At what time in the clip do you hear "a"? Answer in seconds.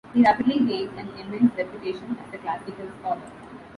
2.33-2.39